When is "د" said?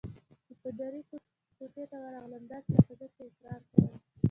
0.47-0.49